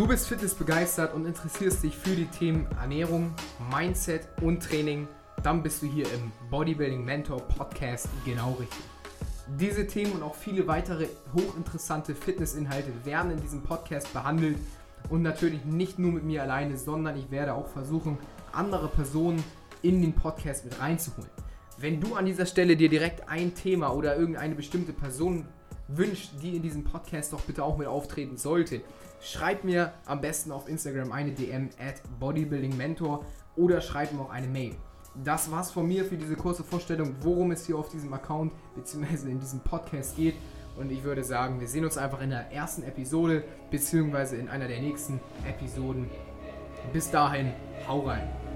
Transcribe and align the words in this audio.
Du 0.00 0.08
bist 0.08 0.28
fitnessbegeistert 0.28 1.12
und 1.12 1.26
interessierst 1.26 1.82
dich 1.82 1.94
für 1.94 2.16
die 2.16 2.24
Themen 2.24 2.66
Ernährung, 2.80 3.34
Mindset 3.70 4.28
und 4.40 4.62
Training, 4.62 5.06
dann 5.42 5.62
bist 5.62 5.82
du 5.82 5.86
hier 5.86 6.06
im 6.14 6.32
Bodybuilding 6.50 7.04
Mentor 7.04 7.42
Podcast 7.42 8.08
genau 8.24 8.52
richtig. 8.52 8.80
Diese 9.58 9.86
Themen 9.86 10.12
und 10.12 10.22
auch 10.22 10.34
viele 10.34 10.66
weitere 10.66 11.08
hochinteressante 11.34 12.14
Fitnessinhalte 12.14 12.88
werden 13.04 13.32
in 13.32 13.42
diesem 13.42 13.62
Podcast 13.62 14.10
behandelt 14.14 14.56
und 15.10 15.20
natürlich 15.20 15.66
nicht 15.66 15.98
nur 15.98 16.12
mit 16.12 16.24
mir 16.24 16.44
alleine, 16.44 16.78
sondern 16.78 17.18
ich 17.18 17.30
werde 17.30 17.52
auch 17.52 17.68
versuchen, 17.68 18.16
andere 18.52 18.88
Personen 18.88 19.44
in 19.82 20.00
den 20.00 20.14
Podcast 20.14 20.64
mit 20.64 20.80
reinzuholen. 20.80 21.28
Wenn 21.76 22.00
du 22.00 22.14
an 22.14 22.24
dieser 22.24 22.46
Stelle 22.46 22.74
dir 22.74 22.88
direkt 22.88 23.28
ein 23.28 23.54
Thema 23.54 23.94
oder 23.94 24.16
irgendeine 24.16 24.54
bestimmte 24.54 24.94
Person 24.94 25.46
wünscht, 25.96 26.30
die 26.42 26.56
in 26.56 26.62
diesem 26.62 26.84
Podcast 26.84 27.32
doch 27.32 27.40
bitte 27.42 27.64
auch 27.64 27.76
mit 27.76 27.86
auftreten 27.86 28.36
sollte, 28.36 28.82
schreib 29.20 29.64
mir 29.64 29.92
am 30.06 30.20
besten 30.20 30.52
auf 30.52 30.68
Instagram 30.68 31.12
eine 31.12 31.32
DM 31.32 31.70
at 31.78 32.02
bodybuildingmentor 32.18 33.24
oder 33.56 33.80
schreib 33.80 34.12
mir 34.12 34.20
auch 34.20 34.30
eine 34.30 34.46
Mail. 34.46 34.76
Das 35.24 35.50
war's 35.50 35.70
von 35.70 35.88
mir 35.88 36.04
für 36.04 36.16
diese 36.16 36.36
kurze 36.36 36.62
Vorstellung, 36.62 37.14
worum 37.20 37.50
es 37.50 37.66
hier 37.66 37.76
auf 37.76 37.88
diesem 37.88 38.12
Account 38.12 38.52
bzw. 38.76 39.30
in 39.30 39.40
diesem 39.40 39.60
Podcast 39.60 40.16
geht. 40.16 40.34
Und 40.76 40.90
ich 40.92 41.02
würde 41.02 41.24
sagen, 41.24 41.60
wir 41.60 41.66
sehen 41.66 41.84
uns 41.84 41.98
einfach 41.98 42.22
in 42.22 42.30
der 42.30 42.50
ersten 42.52 42.84
Episode 42.84 43.42
bzw. 43.70 44.38
in 44.38 44.48
einer 44.48 44.68
der 44.68 44.80
nächsten 44.80 45.20
Episoden. 45.46 46.08
Bis 46.92 47.10
dahin, 47.10 47.52
hau 47.86 48.00
rein. 48.00 48.49